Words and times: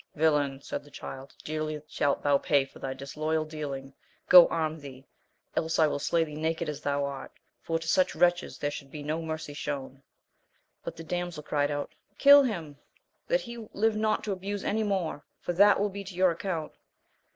Villain, 0.15 0.59
said 0.63 0.83
the 0.83 0.89
Child, 0.89 1.35
dearly 1.43 1.79
shalt 1.87 2.23
thou 2.23 2.39
pay 2.39 2.65
for 2.65 2.79
thy 2.79 2.91
disloyal 2.95 3.45
dealing, 3.45 3.93
go 4.29 4.47
arm 4.47 4.79
thee, 4.79 5.05
else 5.55 5.77
I 5.77 5.85
will 5.85 5.99
slay 5.99 6.23
thee 6.23 6.33
naked 6.33 6.67
as 6.67 6.81
thou 6.81 7.05
art, 7.05 7.31
for 7.61 7.77
to 7.77 7.87
such 7.87 8.15
wretches 8.15 8.57
there 8.57 8.71
should 8.71 8.89
be 8.89 9.03
no 9.03 9.21
mercy 9.21 9.53
shown. 9.53 10.01
But 10.83 10.95
the 10.95 11.03
damsel 11.03 11.43
cried 11.43 11.69
out, 11.69 11.93
kill 12.17 12.41
him, 12.41 12.79
that 13.27 13.41
he 13.41 13.57
live 13.73 13.95
not 13.95 14.23
to 14.23 14.31
abuse 14.31 14.63
any 14.63 14.81
more, 14.81 15.23
for 15.39 15.53
that 15.53 15.79
will 15.79 15.89
be 15.91 16.03
to 16.05 16.15
your 16.15 16.31
account. 16.31 16.71